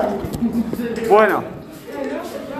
Bueno, 1.08 1.42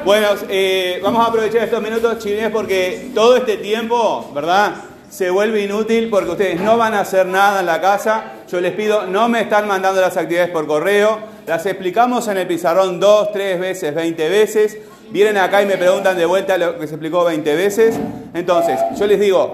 bueno 0.05 0.29
eh, 0.49 0.99
vamos 1.03 1.25
a 1.25 1.29
aprovechar 1.29 1.63
estos 1.63 1.83
minutos, 1.83 2.19
chiles, 2.19 2.51
porque 2.51 3.11
todo 3.15 3.37
este 3.37 3.59
tiempo, 3.59 4.31
¿verdad? 4.35 4.75
Se 5.09 5.31
vuelve 5.31 5.63
inútil 5.63 6.09
porque 6.11 6.31
ustedes 6.31 6.61
no 6.61 6.77
van 6.77 6.95
a 6.95 7.01
hacer 7.01 7.27
nada 7.27 7.61
en 7.61 7.67
la 7.67 7.81
casa. 7.81 8.25
Yo 8.51 8.61
les 8.61 8.73
pido, 8.73 9.07
no 9.07 9.29
me 9.29 9.43
están 9.43 9.67
mandando 9.69 10.01
las 10.01 10.17
actividades 10.17 10.51
por 10.51 10.67
correo. 10.67 11.19
Las 11.47 11.67
explicamos 11.67 12.29
en 12.29 12.39
el 12.39 12.47
pizarrón 12.47 13.01
dos, 13.01 13.33
tres 13.33 13.59
veces, 13.59 13.95
veinte 13.95 14.29
veces. 14.29 14.79
Vienen 15.11 15.39
acá 15.39 15.61
y 15.61 15.67
me 15.67 15.77
preguntan 15.77 16.17
de 16.17 16.25
vuelta 16.25 16.57
lo 16.57 16.79
que 16.79 16.87
se 16.87 16.95
explicó 16.95 17.25
20 17.25 17.57
veces. 17.57 17.99
Entonces, 18.33 18.79
yo 18.97 19.07
les 19.09 19.19
digo, 19.19 19.53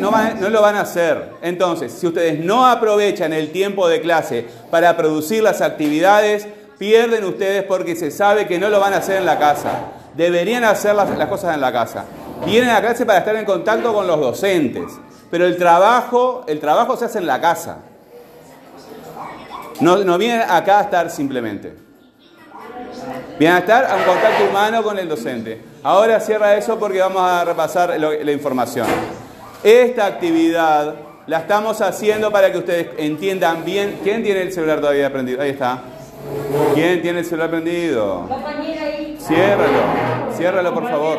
no, 0.00 0.10
no 0.40 0.50
lo 0.50 0.62
van 0.62 0.74
a 0.74 0.80
hacer. 0.80 1.30
Entonces, 1.42 1.92
si 1.92 2.08
ustedes 2.08 2.44
no 2.44 2.66
aprovechan 2.66 3.32
el 3.32 3.52
tiempo 3.52 3.88
de 3.88 4.00
clase 4.00 4.46
para 4.68 4.96
producir 4.96 5.44
las 5.44 5.60
actividades, 5.60 6.48
pierden 6.80 7.24
ustedes 7.24 7.62
porque 7.64 7.94
se 7.94 8.10
sabe 8.10 8.46
que 8.46 8.58
no 8.58 8.70
lo 8.70 8.80
van 8.80 8.94
a 8.94 8.96
hacer 8.96 9.18
en 9.18 9.26
la 9.26 9.38
casa. 9.38 9.70
Deberían 10.14 10.64
hacer 10.64 10.94
las, 10.94 11.10
cosas 11.28 11.54
en 11.54 11.60
la 11.60 11.70
casa. 11.70 12.06
Vienen 12.46 12.70
a 12.70 12.80
clase 12.80 13.04
para 13.04 13.18
estar 13.18 13.36
en 13.36 13.44
contacto 13.44 13.92
con 13.92 14.06
los 14.06 14.18
docentes. 14.18 14.90
Pero 15.30 15.44
el 15.44 15.58
trabajo, 15.58 16.42
el 16.48 16.58
trabajo 16.58 16.96
se 16.96 17.04
hace 17.04 17.18
en 17.18 17.26
la 17.26 17.38
casa. 17.38 17.80
No, 19.80 19.98
no 19.98 20.16
vienen 20.16 20.40
acá 20.48 20.78
a 20.78 20.82
estar 20.84 21.10
simplemente. 21.10 21.74
Bienestar 23.38 23.84
a 23.84 23.96
un 23.96 24.04
contacto 24.04 24.44
humano 24.48 24.82
con 24.82 24.98
el 24.98 25.06
docente. 25.06 25.60
Ahora 25.82 26.18
cierra 26.18 26.56
eso 26.56 26.78
porque 26.78 27.00
vamos 27.00 27.20
a 27.20 27.44
repasar 27.44 28.00
la 28.00 28.32
información. 28.32 28.86
Esta 29.62 30.06
actividad 30.06 30.94
la 31.26 31.40
estamos 31.40 31.82
haciendo 31.82 32.32
para 32.32 32.50
que 32.50 32.56
ustedes 32.56 32.88
entiendan 32.96 33.66
bien. 33.66 34.00
¿Quién 34.02 34.22
tiene 34.22 34.40
el 34.40 34.52
celular 34.54 34.80
todavía 34.80 35.12
prendido? 35.12 35.42
Ahí 35.42 35.50
está. 35.50 35.82
¿Quién 36.74 37.02
tiene 37.02 37.20
el 37.20 37.24
celular 37.24 37.50
prendido? 37.50 38.28
Ciérralo. 39.18 40.32
Ciérralo, 40.36 40.74
por 40.74 40.88
favor. 40.88 41.18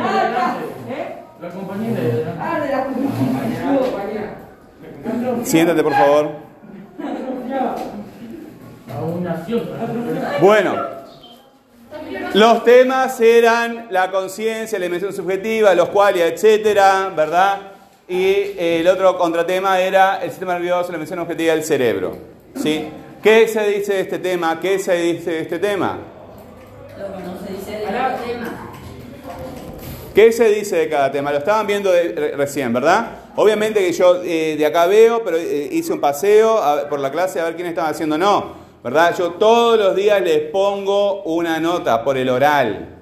La 1.41 1.49
compañera. 1.49 2.87
Siéntate, 5.43 5.83
por 5.83 5.93
favor. 5.93 6.31
Bueno. 10.41 11.01
Los 12.33 12.63
temas 12.63 13.19
eran 13.19 13.87
la 13.89 14.09
conciencia, 14.11 14.79
la 14.79 14.85
dimensión 14.85 15.13
subjetiva, 15.13 15.75
los 15.75 15.89
cuales, 15.89 16.31
etcétera, 16.31 17.11
¿verdad? 17.15 17.57
Y 18.07 18.53
el 18.57 18.87
otro 18.87 19.17
contratema 19.17 19.79
era 19.79 20.21
el 20.21 20.29
sistema 20.29 20.53
nervioso, 20.53 20.91
la 20.91 20.97
dimensión 20.97 21.19
objetiva 21.19 21.53
del 21.53 21.63
cerebro. 21.63 22.17
¿Sí? 22.55 22.89
¿Qué 23.21 23.47
se 23.47 23.67
dice 23.67 23.93
de 23.93 24.01
este 24.01 24.19
tema? 24.19 24.59
¿Qué 24.59 24.79
se 24.79 24.95
dice 24.95 25.31
de 25.31 25.41
este 25.41 25.59
tema? 25.59 25.99
Lo 26.97 27.17
que 27.17 27.23
no 27.23 27.37
se 27.45 27.53
dice 27.53 27.71
de 27.77 27.83
cada 27.83 28.17
tema. 28.17 28.71
¿Qué 30.15 30.31
se 30.31 30.49
dice 30.49 30.75
de 30.75 30.89
cada 30.89 31.11
tema? 31.11 31.31
Lo 31.31 31.37
estaban 31.37 31.67
viendo 31.67 31.91
recién, 32.35 32.73
¿verdad? 32.73 33.11
Obviamente 33.35 33.79
que 33.79 33.93
yo 33.93 34.21
eh, 34.23 34.55
de 34.57 34.65
acá 34.65 34.87
veo, 34.87 35.23
pero 35.23 35.37
eh, 35.37 35.69
hice 35.71 35.93
un 35.93 36.01
paseo 36.01 36.59
por 36.89 36.99
la 36.99 37.11
clase 37.11 37.39
a 37.39 37.45
ver 37.45 37.55
quién 37.55 37.67
estaba 37.67 37.89
haciendo 37.89 38.17
no. 38.17 38.61
¿verdad? 38.83 39.15
Yo 39.15 39.33
todos 39.33 39.77
los 39.77 39.95
días 39.95 40.21
les 40.21 40.49
pongo 40.51 41.23
una 41.23 41.59
nota 41.59 42.03
por 42.03 42.17
el 42.17 42.29
oral. 42.29 42.97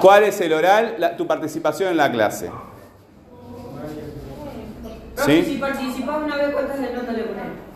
¿Cuál 0.00 0.24
es 0.24 0.40
el 0.40 0.52
oral? 0.52 1.14
tu 1.16 1.26
participación 1.26 1.90
en 1.90 1.96
la 1.96 2.10
clase. 2.12 2.50
¿Sí? 5.24 5.44
Si 5.44 5.56
participas 5.56 6.22
una 6.22 6.36
vez, 6.36 6.50
¿cuántas 6.52 6.78
notas 6.78 7.16
le 7.16 7.22
pones? 7.24 7.67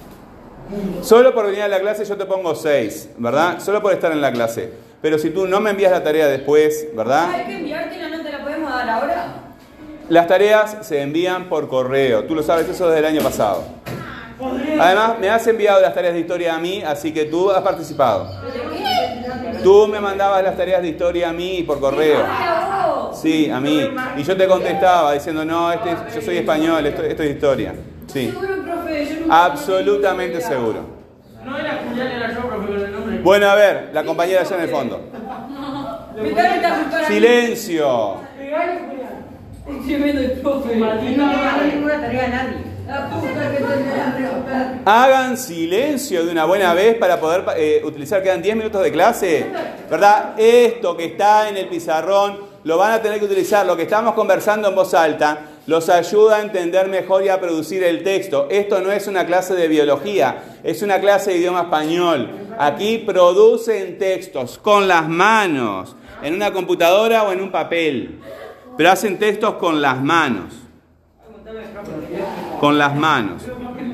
Solo 1.03 1.35
por 1.35 1.47
venir 1.47 1.63
a 1.63 1.69
la 1.69 1.81
clase 1.81 2.05
yo 2.05 2.17
te 2.17 2.25
pongo 2.25 2.55
6, 2.55 3.11
¿verdad? 3.19 3.61
Solo 3.61 3.83
por 3.83 3.93
estar 3.93 4.13
en 4.13 4.21
la 4.21 4.33
clase. 4.33 4.71
Pero 5.01 5.19
si 5.19 5.31
tú 5.31 5.47
no 5.47 5.61
me 5.61 5.71
envías 5.71 5.91
la 5.91 6.03
tarea 6.03 6.29
después, 6.29 6.89
¿verdad? 6.95 7.31
¿Hay 7.31 7.45
que 7.45 7.99
la 7.99 8.09
nota? 8.09 8.31
¿La 8.31 8.45
podemos 8.45 8.73
dar 8.73 8.89
ahora? 8.89 9.35
Las 10.09 10.27
tareas 10.27 10.79
se 10.83 11.01
envían 11.01 11.49
por 11.49 11.69
correo. 11.69 12.25
Tú 12.25 12.35
lo 12.35 12.43
sabes 12.43 12.69
eso 12.69 12.87
desde 12.87 13.01
el 13.01 13.07
año 13.07 13.23
pasado. 13.23 13.65
Además, 14.81 15.19
me 15.21 15.29
has 15.31 15.47
enviado 15.47 15.81
las 15.81 15.95
tareas 15.95 16.15
de 16.15 16.21
historia 16.21 16.55
a 16.55 16.59
mí, 16.59 16.83
así 16.85 17.13
que 17.13 17.25
tú 17.25 17.51
has 17.51 17.63
participado. 17.63 18.29
Tú 19.63 19.87
me 19.87 20.01
mandabas 20.01 20.43
las 20.43 20.57
tareas 20.57 20.83
de 20.83 20.89
historia 20.89 21.29
a 21.29 21.33
mí 21.33 21.63
por 21.63 21.79
correo. 21.81 22.25
Sí, 23.15 23.51
a 23.51 23.61
mí. 23.61 23.89
Y 24.17 24.23
yo 24.23 24.37
te 24.37 24.47
contestaba 24.47 25.13
diciendo, 25.13 25.45
no, 25.45 25.73
este, 25.73 25.97
yo 26.15 26.21
soy 26.21 26.39
español, 26.39 26.85
esto, 26.87 27.03
es 27.03 27.31
historia. 27.31 27.75
Sí. 28.13 28.33
Absolutamente 29.31 30.41
seguro. 30.41 30.81
No 31.45 31.59
era 31.59 31.83
Julián, 31.89 32.09
era 32.09 32.35
yo, 32.35 32.49
profe, 32.49 32.85
el 32.85 32.93
nombre. 32.93 33.19
Bueno, 33.21 33.47
a 33.49 33.55
ver, 33.55 33.91
la 33.93 34.05
compañera 34.05 34.43
allá 34.43 34.57
en 34.57 34.63
el 34.63 34.69
fondo. 34.69 35.01
Silencio. 37.09 38.17
No 41.17 42.01
tarea 42.01 42.25
a 42.25 42.29
nadie. 42.29 42.73
Hagan 44.85 45.37
silencio 45.37 46.27
de 46.27 46.33
una 46.33 46.45
buena 46.45 46.75
vez 46.75 46.97
para 46.97 47.19
poder 47.19 47.45
eh, 47.57 47.81
utilizar, 47.85 48.23
quedan 48.23 48.43
10 48.43 48.57
minutos 48.57 48.83
de 48.83 48.93
clase, 48.93 49.47
¿verdad? 49.91 50.35
Esto 50.37 50.97
que 50.97 51.07
está 51.07 51.49
en 51.49 51.57
el 51.57 51.69
pizarrón 51.69 52.41
lo 52.65 52.77
van 52.77 52.93
a 52.93 53.01
tener 53.01 53.19
que 53.19 53.25
utilizar, 53.25 53.65
lo 53.65 53.77
que 53.77 53.85
estamos 53.85 54.15
conversando 54.15 54.69
en 54.69 54.75
voz 54.75 54.95
alta 54.95 55.39
los 55.67 55.89
ayuda 55.89 56.37
a 56.37 56.43
entender 56.43 56.89
mejor 56.89 57.25
y 57.25 57.29
a 57.29 57.41
producir 57.41 57.83
el 57.85 58.03
texto. 58.03 58.49
Esto 58.51 58.81
no 58.81 58.91
es 58.91 59.07
una 59.07 59.27
clase 59.27 59.55
de 59.55 59.69
biología, 59.69 60.43
es 60.65 60.83
una 60.83 61.01
clase 61.01 61.31
de 61.31 61.39
idioma 61.39 61.63
español. 61.63 62.31
Aquí 62.59 62.99
producen 62.99 63.99
textos 63.99 64.59
con 64.59 64.89
las 64.89 65.09
manos, 65.09 65.97
en 66.23 66.35
una 66.35 66.53
computadora 66.53 67.25
o 67.25 67.33
en 67.33 67.41
un 67.41 67.51
papel, 67.51 68.21
pero 68.77 68.91
hacen 68.91 69.19
textos 69.19 69.55
con 69.55 69.81
las 69.81 70.03
manos 70.03 70.63
con 72.61 72.79
las 72.79 72.95
manos. 72.95 73.43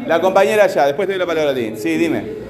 La 0.07 0.21
compañera 0.21 0.67
ya, 0.67 0.87
después 0.87 1.09
te 1.09 1.15
doy 1.15 1.21
la 1.21 1.27
palabra 1.27 1.53
a 1.53 1.55
ti. 1.55 1.73
Sí, 1.77 1.97
dime. 1.97 2.48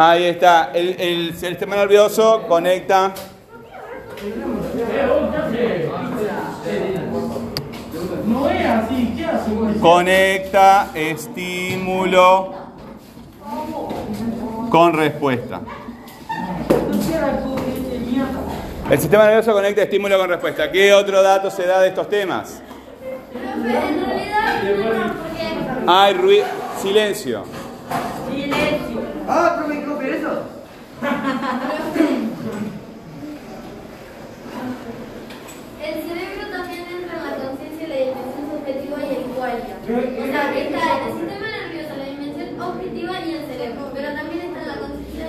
Ahí 0.00 0.26
está, 0.26 0.70
el, 0.74 1.34
sistema 1.34 1.74
nervioso 1.74 2.44
conecta. 2.46 3.12
No 8.24 8.48
es 8.48 8.64
así, 8.64 9.14
¿qué 9.16 9.24
hace? 9.24 9.80
Conecta 9.80 10.90
estímulo 10.94 12.54
con 14.70 14.92
respuesta. 14.92 15.62
El 18.88 18.98
sistema 19.00 19.24
nervioso 19.24 19.52
conecta 19.52 19.82
estímulo 19.82 20.16
con 20.16 20.28
respuesta. 20.28 20.70
¿Qué 20.70 20.94
otro 20.94 21.24
dato 21.24 21.50
se 21.50 21.66
da 21.66 21.80
de 21.80 21.88
estos 21.88 22.08
temas? 22.08 22.62
Hay 25.88 26.14
ruido. 26.14 26.46
Silencio. 26.80 27.42
Silencio. 28.30 28.88
Ah, 29.30 29.56
pero 29.56 29.68
me 29.68 30.10
eso. 30.10 30.42
O 39.88 39.90
sea, 39.90 40.52
está 40.58 40.98
el 40.98 41.12
sistema 41.14 41.46
nervioso, 41.48 41.96
la 41.96 42.04
dimensión 42.04 42.60
objetiva 42.60 43.12
y 43.24 43.34
el 43.34 43.46
cerebro, 43.46 43.90
pero 43.94 44.12
también 44.12 44.40
está 44.42 44.66
la 44.66 44.80
conciencia, 44.80 45.26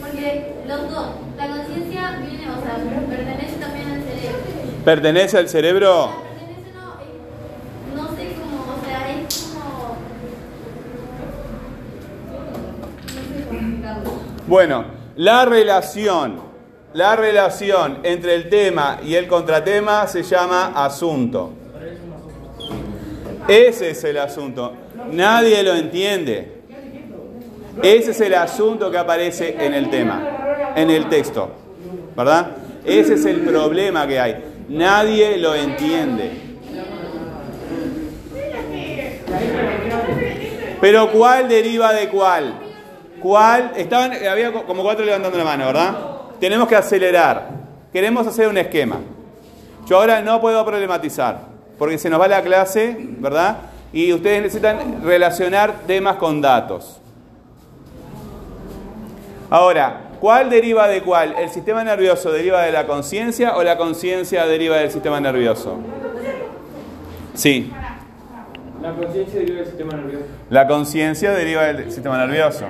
porque 0.00 0.54
los 0.68 0.90
dos, 0.90 1.06
la 1.38 1.46
conciencia 1.48 2.18
viene, 2.20 2.50
o 2.50 2.60
sea, 2.60 2.76
pertenece 3.08 3.56
también 3.56 3.90
al 3.90 4.02
cerebro. 4.02 4.38
¿Pertenece 4.84 5.38
al 5.38 5.48
cerebro? 5.48 6.10
pertenece, 6.34 6.72
no, 6.74 7.00
eh, 7.00 7.22
no 7.96 8.08
sé 8.16 8.22
cómo, 8.36 8.56
o 8.74 8.84
sea, 8.84 9.00
es 9.08 9.54
como... 9.54 9.96
No 13.06 13.20
sé 13.30 13.36
cómo 13.48 14.46
Bueno, 14.46 15.01
la 15.16 15.44
relación, 15.44 16.40
la 16.94 17.16
relación 17.16 17.98
entre 18.02 18.34
el 18.34 18.48
tema 18.48 19.00
y 19.04 19.14
el 19.14 19.26
contratema 19.26 20.06
se 20.06 20.22
llama 20.22 20.72
asunto. 20.74 21.52
Ese 23.48 23.90
es 23.90 24.04
el 24.04 24.18
asunto. 24.18 24.72
Nadie 25.10 25.62
lo 25.62 25.74
entiende. 25.74 26.62
Ese 27.82 28.10
es 28.12 28.20
el 28.20 28.34
asunto 28.34 28.90
que 28.90 28.98
aparece 28.98 29.56
en 29.58 29.74
el 29.74 29.90
tema, 29.90 30.72
en 30.76 30.90
el 30.90 31.08
texto. 31.08 31.50
¿Verdad? 32.16 32.50
Ese 32.84 33.14
es 33.14 33.24
el 33.24 33.40
problema 33.40 34.06
que 34.06 34.20
hay. 34.20 34.44
Nadie 34.68 35.38
lo 35.38 35.54
entiende. 35.54 36.30
Pero 40.80 41.10
¿cuál 41.12 41.48
deriva 41.48 41.92
de 41.92 42.08
cuál? 42.08 42.71
¿Cuál? 43.22 43.72
Estaban, 43.76 44.12
había 44.26 44.52
como 44.52 44.82
cuatro 44.82 45.04
levantando 45.04 45.38
la 45.38 45.44
mano, 45.44 45.66
¿verdad? 45.66 45.96
Tenemos 46.40 46.66
que 46.66 46.74
acelerar. 46.74 47.48
queremos 47.92 48.26
hacer 48.26 48.48
un 48.48 48.58
esquema. 48.58 48.96
Yo 49.86 49.96
ahora 49.96 50.20
no 50.22 50.40
puedo 50.40 50.64
problematizar, 50.64 51.40
porque 51.78 51.98
se 51.98 52.10
nos 52.10 52.20
va 52.20 52.26
la 52.26 52.42
clase, 52.42 52.96
¿verdad? 52.98 53.58
Y 53.92 54.12
ustedes 54.12 54.42
necesitan 54.42 55.02
relacionar 55.04 55.82
temas 55.86 56.16
con 56.16 56.40
datos. 56.40 56.98
Ahora, 59.50 60.00
¿cuál 60.18 60.50
deriva 60.50 60.88
de 60.88 61.02
cuál? 61.02 61.34
¿El 61.38 61.50
sistema 61.50 61.84
nervioso 61.84 62.32
deriva 62.32 62.62
de 62.62 62.72
la 62.72 62.86
conciencia 62.86 63.56
o 63.56 63.62
la 63.62 63.76
conciencia 63.76 64.46
deriva 64.46 64.78
del 64.78 64.90
sistema 64.90 65.20
nervioso? 65.20 65.76
Sí. 67.34 67.70
La 68.80 68.94
conciencia 68.94 69.38
deriva 69.38 69.58
del 69.58 69.66
sistema 69.66 69.92
nervioso. 69.92 70.24
La 70.50 70.66
conciencia 70.66 71.30
deriva 71.32 71.62
del 71.64 71.92
sistema 71.92 72.18
nervioso. 72.18 72.66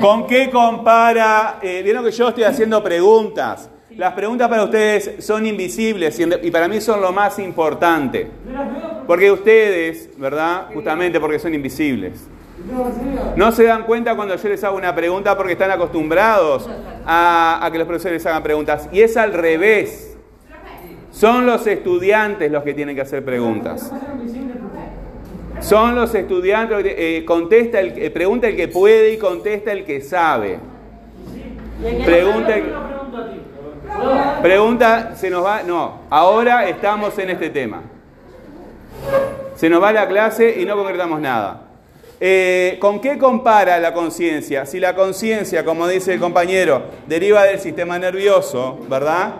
¿Con 0.00 0.26
qué 0.26 0.50
compara? 0.50 1.58
Eh, 1.62 1.80
Vieron 1.82 2.04
que 2.04 2.10
yo 2.10 2.28
estoy 2.28 2.44
haciendo 2.44 2.82
preguntas. 2.82 3.68
Las 3.96 4.14
preguntas 4.14 4.48
para 4.48 4.64
ustedes 4.64 5.24
son 5.24 5.44
invisibles 5.44 6.18
y 6.42 6.50
para 6.50 6.66
mí 6.66 6.80
son 6.80 7.00
lo 7.00 7.12
más 7.12 7.38
importante. 7.38 8.30
Porque 9.06 9.30
ustedes, 9.30 10.10
¿verdad? 10.18 10.68
Justamente 10.72 11.20
porque 11.20 11.38
son 11.38 11.54
invisibles. 11.54 12.26
No 13.36 13.52
se 13.52 13.64
dan 13.64 13.82
cuenta 13.84 14.14
cuando 14.14 14.36
yo 14.36 14.48
les 14.48 14.62
hago 14.64 14.76
una 14.76 14.94
pregunta 14.94 15.36
porque 15.36 15.52
están 15.52 15.70
acostumbrados 15.70 16.68
a, 17.04 17.60
a 17.64 17.70
que 17.70 17.78
los 17.78 17.86
profesores 17.86 18.22
les 18.22 18.26
hagan 18.26 18.42
preguntas. 18.42 18.88
Y 18.92 19.00
es 19.00 19.16
al 19.16 19.32
revés. 19.32 20.11
Son 21.12 21.46
los 21.46 21.66
estudiantes 21.66 22.50
los 22.50 22.62
que 22.64 22.74
tienen 22.74 22.94
que 22.96 23.02
hacer 23.02 23.24
preguntas. 23.24 23.92
Son 25.60 25.94
los 25.94 26.12
estudiantes, 26.14 26.78
eh, 26.84 27.24
contesta 27.24 27.78
el, 27.78 27.96
eh, 27.96 28.10
pregunta 28.10 28.48
el 28.48 28.56
que 28.56 28.66
puede 28.68 29.12
y 29.12 29.18
contesta 29.18 29.70
el 29.72 29.84
que 29.84 30.00
sabe. 30.00 30.58
Pregunta, 32.04 32.56
el- 32.56 32.72
pregunta, 34.42 35.14
se 35.14 35.30
nos 35.30 35.44
va, 35.44 35.62
no, 35.62 36.00
ahora 36.10 36.68
estamos 36.68 37.16
en 37.18 37.30
este 37.30 37.50
tema. 37.50 37.82
Se 39.54 39.68
nos 39.68 39.82
va 39.82 39.92
la 39.92 40.08
clase 40.08 40.60
y 40.60 40.64
no 40.64 40.76
concretamos 40.76 41.20
nada. 41.20 41.68
Eh, 42.18 42.78
¿Con 42.80 43.00
qué 43.00 43.18
compara 43.18 43.78
la 43.78 43.92
conciencia? 43.92 44.64
Si 44.64 44.80
la 44.80 44.94
conciencia, 44.94 45.64
como 45.64 45.86
dice 45.86 46.14
el 46.14 46.20
compañero, 46.20 46.82
deriva 47.06 47.42
del 47.44 47.58
sistema 47.60 47.98
nervioso, 47.98 48.78
¿verdad? 48.88 49.32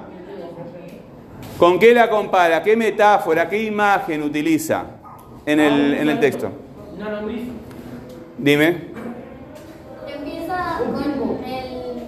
¿Con 1.63 1.79
qué 1.79 1.95
la 1.95 2.11
compara? 2.11 2.61
¿Qué 2.61 2.77
metáfora, 2.77 3.49
qué 3.49 3.63
imagen 3.63 4.21
utiliza 4.25 4.85
en 5.47 5.61
el, 5.61 5.95
en 5.95 6.09
el 6.09 6.19
texto? 6.19 6.51
Una 6.97 7.09
lombriz. 7.13 7.43
Dime. 8.37 8.87
Empieza 10.09 10.81
con 10.81 11.45
el, 11.45 12.03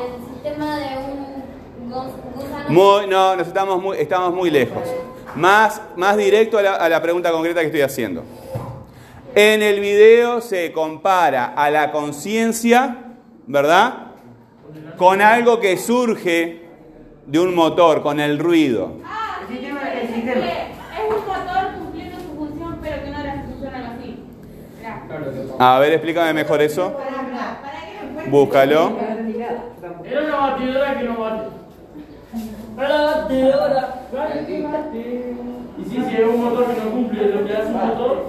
el 0.00 0.32
sistema 0.32 0.78
de 0.78 0.86
un 0.96 1.90
gus- 1.90 2.14
gusano. 2.34 2.70
Muy, 2.70 3.06
no, 3.06 3.36
nos 3.36 3.46
estamos 3.48 3.82
muy, 3.82 3.98
estamos 3.98 4.32
muy 4.32 4.50
lejos. 4.50 4.82
Más, 5.36 5.82
más 5.96 6.16
directo 6.16 6.56
a 6.56 6.62
la, 6.62 6.76
a 6.76 6.88
la 6.88 7.02
pregunta 7.02 7.30
concreta 7.32 7.60
que 7.60 7.66
estoy 7.66 7.82
haciendo. 7.82 8.24
En 9.34 9.60
el 9.60 9.78
video 9.80 10.40
se 10.40 10.72
compara 10.72 11.52
a 11.54 11.68
la 11.68 11.92
conciencia, 11.92 12.96
¿verdad? 13.46 14.06
Con 14.96 15.20
algo 15.20 15.60
que 15.60 15.76
surge 15.76 16.69
de 17.30 17.38
un 17.38 17.54
motor, 17.54 18.02
con 18.02 18.18
el 18.20 18.38
ruido. 18.38 18.92
Ah, 19.04 19.38
sí, 19.48 19.58
sí, 19.58 19.66
es 19.66 19.72
un 19.72 21.26
motor 21.26 21.74
cumpliendo 21.78 22.16
su 22.18 22.36
función, 22.36 22.78
pero 22.82 23.04
que 23.04 23.10
no 23.10 23.18
la 23.22 23.34
funciona. 23.44 23.96
Mirá. 23.98 25.74
A 25.74 25.78
ver, 25.78 25.92
explícame 25.92 26.32
mejor 26.34 26.60
eso. 26.62 26.96
Búscalo. 28.28 28.96
Era 30.04 30.20
una 30.24 30.36
batidora 30.36 30.98
que 30.98 31.04
no 31.04 31.18
bate. 31.18 31.44
Era 32.78 32.88
la 32.88 33.16
batidora. 33.20 34.04
Y 35.78 35.84
sí, 35.84 36.04
si 36.08 36.14
es 36.16 36.26
un 36.28 36.44
motor 36.44 36.66
que 36.66 36.80
no 36.84 36.90
cumple 36.90 37.26
lo 37.28 37.46
que 37.46 37.52
hace 37.52 37.66
un 37.66 37.72
motor, 37.86 38.26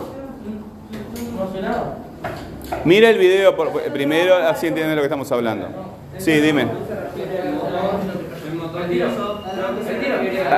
no 1.35 1.43
hace 1.43 1.61
nada. 1.61 1.97
Mira 2.85 3.09
el 3.09 3.17
video 3.17 3.55
por- 3.55 3.71
primero, 3.91 4.35
así 4.35 4.67
entienden 4.67 4.95
lo 4.95 5.01
que 5.01 5.07
estamos 5.07 5.31
hablando. 5.31 5.67
Sí, 6.17 6.31
dime. 6.39 6.67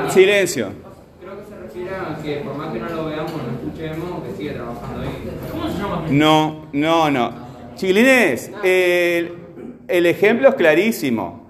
Silencio. 0.09 0.71
creo 1.19 1.37
que 1.37 1.45
se 1.45 1.59
refiere 1.59 1.95
a 1.95 2.17
que 2.21 2.35
por 2.37 2.55
más 2.55 2.71
que 2.73 2.79
no 2.79 2.89
lo 2.89 3.05
veamos, 3.05 3.31
no 3.31 3.51
escuchemos, 3.51 4.23
que 4.23 4.35
sigue 4.35 4.51
trabajando 4.51 5.01
ahí. 5.01 5.29
¿Cómo 5.51 5.69
se 5.69 5.77
llama? 5.77 6.03
No, 6.09 6.65
no, 6.73 7.11
no. 7.11 7.33
Chiquilines, 7.75 8.51
el, 8.63 9.37
el 9.87 10.05
ejemplo 10.05 10.49
es 10.49 10.55
clarísimo. 10.55 11.43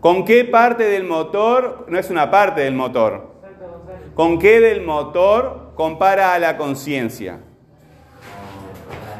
¿Con 0.00 0.24
qué 0.24 0.44
parte 0.44 0.84
del 0.84 1.04
motor, 1.04 1.86
no 1.88 1.98
es 1.98 2.10
una 2.10 2.30
parte 2.30 2.60
del 2.60 2.74
motor, 2.74 3.34
con 4.14 4.38
qué 4.38 4.60
del 4.60 4.82
motor 4.82 5.72
compara 5.74 6.32
a 6.34 6.38
la 6.38 6.56
conciencia? 6.56 7.40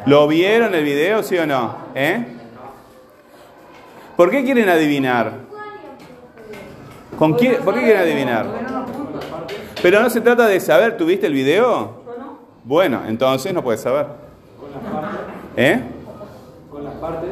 ¿Lo 0.05 0.29
vieron 0.29 0.73
el 0.75 0.85
video, 0.85 1.25
sí 1.25 1.37
o 1.37 1.47
no? 1.47 1.77
¿Eh? 1.97 2.25
¿Por 4.17 4.31
qué 4.31 4.45
quieren 4.45 4.69
adivinar? 4.69 5.47
¿Con 7.19 7.35
quién, 7.35 7.63
¿Por 7.63 7.75
qué 7.75 7.81
quieren 7.81 8.03
adivinar? 8.03 8.47
Pero 9.83 10.01
no 10.01 10.11
se 10.11 10.21
trata 10.21 10.47
de 10.47 10.61
saber, 10.61 10.97
¿tuviste 10.97 11.27
el 11.27 11.33
video? 11.33 12.05
Bueno, 12.65 13.03
entonces 13.07 13.55
no 13.55 13.63
puedes 13.63 13.81
saber. 13.81 14.07
¿Eh? 15.57 15.81
Con 16.71 16.85
las 16.85 16.95
partes. 16.95 17.31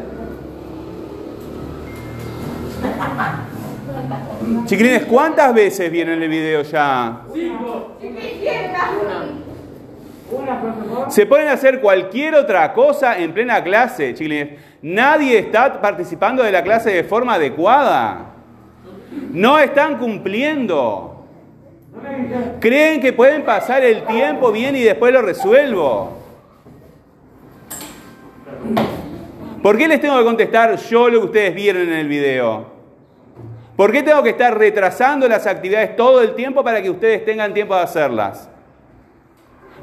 Chiquilines, 4.67 5.05
¿cuántas 5.07 5.55
veces 5.55 5.91
vieron 5.91 6.23
el 6.23 6.29
video 6.29 6.63
ya? 6.63 7.23
Cinco. 7.33 7.93
Se 11.09 11.27
pueden 11.27 11.49
hacer 11.49 11.81
cualquier 11.81 12.35
otra 12.35 12.73
cosa 12.73 13.19
en 13.19 13.33
plena 13.33 13.63
clase, 13.63 14.15
chiquilines. 14.15 14.59
Nadie 14.83 15.39
está 15.39 15.81
participando 15.81 16.43
de 16.43 16.53
la 16.53 16.63
clase 16.63 16.91
de 16.91 17.05
forma 17.05 17.35
adecuada. 17.35 18.34
No 19.35 19.59
están 19.59 19.99
cumpliendo. 19.99 21.27
Creen 22.61 23.01
que 23.01 23.13
pueden 23.13 23.45
pasar 23.45 23.83
el 23.83 24.05
tiempo 24.05 24.53
bien 24.53 24.77
y 24.77 24.83
después 24.83 25.13
lo 25.13 25.23
resuelvo. 25.23 26.19
¿Por 29.61 29.77
qué 29.77 29.89
les 29.89 30.01
tengo 30.01 30.19
que 30.19 30.25
contestar 30.25 30.77
yo 30.77 31.09
lo 31.09 31.21
que 31.21 31.27
ustedes 31.27 31.55
vieron 31.55 31.83
en 31.83 31.95
el 31.95 32.07
video? 32.07 32.67
¿Por 33.77 33.91
qué 33.91 34.05
tengo 34.05 34.23
que 34.23 34.31
estar 34.31 34.57
retrasando 34.57 35.27
las 35.27 35.49
actividades 35.49 35.97
todo 35.97 36.23
el 36.23 36.37
tiempo 36.37 36.63
para 36.63 36.81
que 36.81 36.91
ustedes 36.91 37.25
tengan 37.25 37.53
tiempo 37.53 37.75
de 37.75 37.81
hacerlas? 37.81 38.49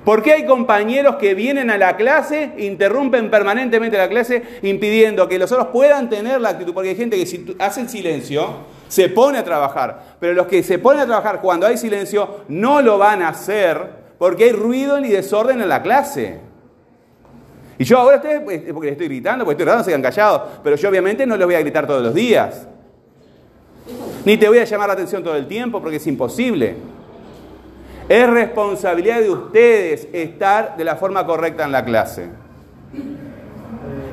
¿Por 0.03 0.24
qué 0.24 0.34
hay 0.34 0.46
compañeros 0.46 1.17
que 1.17 1.36
vienen 1.36 1.70
a 1.70 1.77
la 1.77 1.96
clase, 1.96 2.53
interrumpen 2.58 3.29
permanentemente 3.29 3.98
la 3.98 4.10
clase, 4.10 4.41
impidiendo 4.63 5.27
que 5.27 5.38
los 5.38 5.51
otros 5.51 5.67
puedan 5.67 6.10
tener 6.10 6.41
la 6.41 6.50
actitud? 6.50 6.74
Porque 6.74 6.89
hay 6.89 6.96
gente 6.96 7.17
que 7.17 7.25
si 7.27 7.55
hace 7.60 7.81
el 7.81 7.89
silencio, 7.89 8.50
se 8.88 9.10
pone 9.10 9.38
a 9.38 9.43
trabajar. 9.43 10.15
Pero 10.20 10.34
los 10.34 10.48
que 10.48 10.63
se 10.63 10.79
ponen 10.79 11.01
a 11.01 11.05
trabajar 11.05 11.39
cuando 11.39 11.67
hay 11.67 11.77
silencio, 11.77 12.41
no 12.48 12.81
lo 12.81 12.98
van 12.98 13.22
a 13.22 13.29
hacer 13.29 14.01
porque 14.17 14.46
hay 14.46 14.51
ruido 14.51 15.00
y 15.00 15.10
desorden 15.10 15.62
en 15.62 15.70
la 15.70 15.84
clase. 15.84 16.39
Y 17.77 17.84
yo 17.84 18.00
ahora 18.00 18.17
ustedes, 18.17 18.41
pues, 18.41 18.62
porque 18.74 18.88
les 18.88 18.91
estoy 18.93 19.08
gritando, 19.08 19.46
porque 19.46 19.53
estoy 19.53 19.65
gritando, 19.65 19.84
se 19.84 19.89
quedan 19.91 20.01
callados. 20.01 20.41
Pero 20.63 20.75
yo 20.75 20.89
obviamente 20.89 21.25
no 21.27 21.38
les 21.38 21.46
voy 21.46 21.55
a 21.55 21.60
gritar 21.60 21.86
todos 21.86 22.01
los 22.01 22.13
días. 22.13 22.67
Ni 24.25 24.38
te 24.38 24.48
voy 24.48 24.60
a 24.60 24.63
llamar 24.63 24.88
la 24.88 24.93
atención 24.93 25.24
todo 25.24 25.36
el 25.36 25.48
tiempo 25.48 25.79
porque 25.79 25.98
es 25.98 26.08
imposible. 26.08 26.75
Es 28.12 28.30
responsabilidad 28.30 29.22
de 29.22 29.30
ustedes 29.30 30.10
estar 30.12 30.75
de 30.75 30.84
la 30.84 30.98
forma 30.98 31.25
correcta 31.25 31.63
en 31.63 31.72
la 31.72 31.86
clase. 31.86 32.27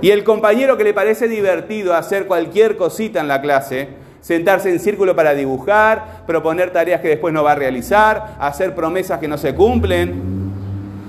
Y 0.01 0.11
el 0.11 0.23
compañero 0.23 0.77
que 0.77 0.85
le 0.85 0.95
parece 0.95 1.27
divertido 1.27 1.93
hacer 1.93 2.29
cualquier 2.29 2.77
cosita 2.77 3.19
en 3.19 3.27
la 3.27 3.43
clase, 3.43 3.89
sentarse 4.21 4.71
en 4.71 4.79
círculo 4.79 5.17
para 5.17 5.35
dibujar, 5.35 6.23
proponer 6.29 6.71
tareas 6.73 7.01
que 7.01 7.09
después 7.09 7.35
no 7.35 7.43
va 7.43 7.51
a 7.51 7.55
realizar, 7.57 8.37
hacer 8.39 8.73
promesas 8.73 9.19
que 9.19 9.27
no 9.27 9.37
se 9.37 9.57
cumplen, 9.57 10.15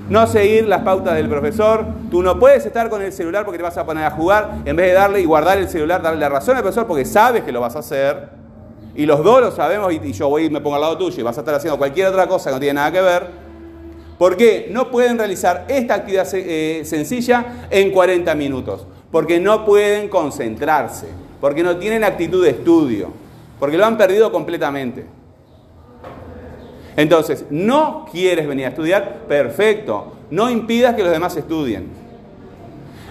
no 0.08 0.26
seguir 0.26 0.66
las 0.66 0.82
pautas 0.82 1.14
del 1.14 1.28
profesor. 1.28 1.84
Tú 2.10 2.24
no 2.24 2.40
puedes 2.40 2.66
estar 2.66 2.90
con 2.90 3.02
el 3.02 3.12
celular 3.12 3.44
porque 3.44 3.58
te 3.58 3.62
vas 3.62 3.78
a 3.78 3.86
poner 3.86 4.04
a 4.04 4.10
jugar, 4.10 4.50
en 4.64 4.74
vez 4.74 4.86
de 4.88 4.94
darle 4.94 5.20
y 5.20 5.26
guardar 5.26 5.58
el 5.58 5.68
celular, 5.68 6.02
darle 6.02 6.18
la 6.18 6.28
razón 6.28 6.56
al 6.56 6.62
profesor 6.64 6.88
porque 6.88 7.04
sabes 7.04 7.44
que 7.44 7.52
lo 7.52 7.60
vas 7.60 7.76
a 7.76 7.78
hacer. 7.78 8.39
Y 8.94 9.06
los 9.06 9.22
dos 9.22 9.40
lo 9.40 9.50
sabemos 9.52 9.92
y, 9.92 10.12
yo 10.12 10.28
voy 10.28 10.44
y 10.44 10.50
me 10.50 10.60
pongo 10.60 10.76
al 10.76 10.82
lado 10.82 10.98
tuyo 10.98 11.20
y 11.20 11.22
vas 11.22 11.36
a 11.36 11.40
estar 11.40 11.54
haciendo 11.54 11.78
cualquier 11.78 12.08
otra 12.08 12.26
cosa 12.26 12.50
que 12.50 12.54
no 12.54 12.60
tiene 12.60 12.74
nada 12.74 12.92
que 12.92 13.00
ver. 13.00 13.26
¿Por 14.18 14.36
qué? 14.36 14.68
No 14.70 14.90
pueden 14.90 15.16
realizar 15.16 15.64
esta 15.68 15.94
actividad 15.94 16.28
eh, 16.34 16.82
sencilla 16.84 17.66
en 17.70 17.90
40 17.90 18.34
minutos. 18.34 18.86
Porque 19.10 19.40
no 19.40 19.64
pueden 19.64 20.08
concentrarse. 20.08 21.06
Porque 21.40 21.62
no 21.62 21.76
tienen 21.78 22.04
actitud 22.04 22.44
de 22.44 22.50
estudio. 22.50 23.10
Porque 23.58 23.78
lo 23.78 23.86
han 23.86 23.96
perdido 23.96 24.30
completamente. 24.30 25.06
Entonces, 26.96 27.46
¿no 27.48 28.06
quieres 28.10 28.46
venir 28.46 28.66
a 28.66 28.68
estudiar? 28.68 29.20
Perfecto. 29.26 30.12
No 30.30 30.50
impidas 30.50 30.94
que 30.94 31.02
los 31.02 31.12
demás 31.12 31.36
estudien. 31.36 31.99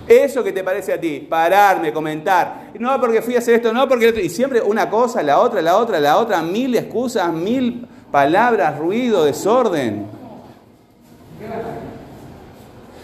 Eso 0.09 0.43
que 0.43 0.51
te 0.51 0.63
parece 0.63 0.91
a 0.91 0.99
ti, 0.99 1.19
pararme, 1.29 1.93
comentar, 1.93 2.71
no 2.79 2.99
porque 2.99 3.21
fui 3.21 3.35
a 3.35 3.37
hacer 3.37 3.53
esto, 3.53 3.71
no 3.71 3.87
porque 3.87 4.11
y 4.23 4.29
siempre 4.29 4.59
una 4.59 4.89
cosa, 4.89 5.21
la 5.21 5.39
otra, 5.39 5.61
la 5.61 5.77
otra, 5.77 5.99
la 5.99 6.17
otra, 6.17 6.41
mil 6.41 6.75
excusas, 6.75 7.31
mil 7.31 7.85
palabras, 8.11 8.79
ruido, 8.79 9.25
desorden. 9.25 10.07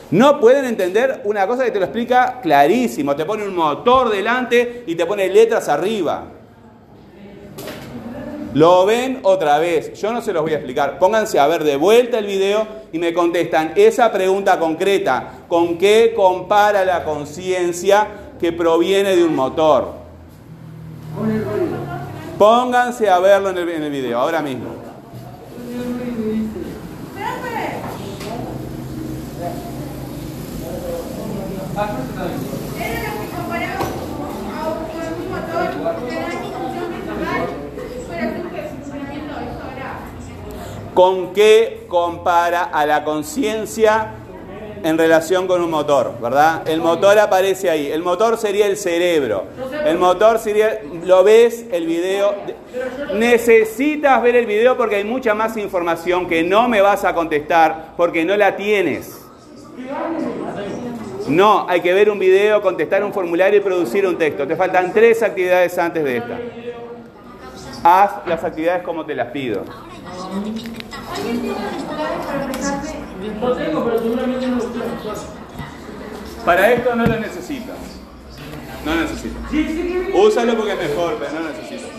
No 0.09 0.39
pueden 0.39 0.65
entender 0.65 1.21
una 1.25 1.45
cosa 1.45 1.63
que 1.63 1.71
te 1.71 1.79
lo 1.79 1.85
explica 1.85 2.39
clarísimo. 2.41 3.15
Te 3.15 3.25
pone 3.25 3.43
un 3.43 3.55
motor 3.55 4.09
delante 4.09 4.83
y 4.88 4.95
te 4.95 5.05
pone 5.05 5.27
letras 5.27 5.69
arriba. 5.69 6.25
Lo 8.55 8.85
ven 8.85 9.19
otra 9.24 9.57
vez. 9.59 10.00
Yo 10.00 10.13
no 10.13 10.21
se 10.21 10.31
los 10.31 10.41
voy 10.41 10.53
a 10.53 10.55
explicar. 10.55 10.97
Pónganse 10.97 11.38
a 11.39 11.47
ver 11.47 11.65
de 11.65 11.75
vuelta 11.75 12.19
el 12.19 12.25
video 12.25 12.65
y 12.93 13.00
me 13.00 13.13
contestan 13.13 13.74
esa 13.75 14.09
pregunta 14.13 14.57
concreta. 14.57 15.44
¿Con 15.55 15.77
qué 15.77 16.12
compara 16.13 16.83
la 16.83 17.05
conciencia 17.05 18.07
que 18.41 18.51
proviene 18.51 19.15
de 19.15 19.24
un 19.24 19.33
motor? 19.33 19.93
Pónganse 22.38 23.09
a 23.09 23.19
verlo 23.19 23.51
en 23.51 23.57
el, 23.59 23.89
video, 23.89 24.19
ahora 24.19 24.41
mismo. 24.41 24.65
¿Con 40.93 41.31
qué 41.31 41.85
compara 41.88 42.63
a 42.63 42.85
la 42.85 43.05
conciencia 43.05 44.25
en 44.86 45.00
relación 45.00 45.48
con 45.48 45.62
un 45.62 45.72
motor? 45.72 46.13
¿Verdad? 46.22 46.62
El 46.68 46.80
motor 46.80 47.18
aparece 47.18 47.72
ahí. 47.72 47.92
El 47.92 48.04
motor 48.04 48.38
sería 48.38 48.68
el 48.68 48.77
cerebro. 48.77 49.46
El 49.84 49.98
motor 49.98 50.38
sería, 50.38 50.80
lo 51.04 51.24
ves 51.24 51.65
el 51.72 51.88
video. 51.88 52.36
Necesitas 53.15 54.22
ver 54.22 54.36
el 54.36 54.46
video 54.46 54.77
porque 54.77 54.98
hay 54.98 55.04
mucha 55.04 55.34
más 55.34 55.58
información 55.58 56.27
que 56.27 56.44
no 56.44 56.70
me 56.70 56.82
vas 56.82 57.04
a 57.04 57.15
contestar 57.15 57.94
porque 57.98 58.24
no 58.24 58.38
la 58.38 58.56
tienes. 58.56 59.22
No, 61.27 61.65
hay 61.68 61.82
que 61.82 61.92
ver 61.92 62.12
un 62.12 62.20
video, 62.20 62.62
contestar 62.62 63.04
un 63.04 63.12
formulario 63.12 63.58
y 63.58 63.63
producir 63.63 64.06
un 64.06 64.20
texto. 64.20 64.46
Te 64.46 64.56
faltan 64.56 64.94
tres 64.94 65.24
actividades 65.24 65.75
antes 65.80 66.04
de 66.04 66.18
esta. 66.18 66.39
Haz 67.88 68.25
las 68.25 68.44
actividades 68.44 68.82
como 68.82 69.06
te 69.06 69.13
las 69.13 69.27
pido. 69.27 69.63
Para 76.44 76.72
esto 76.74 76.96
no 76.96 77.06
lo 77.06 77.20
necesitas. 77.20 77.77
No 78.84 78.96
necesitas. 78.96 79.39
Úsalo 80.15 80.58
porque 80.58 80.72
es 80.72 80.80
mejor, 80.80 81.18
pero 81.20 81.39
no 81.39 81.48
necesitas. 81.48 81.92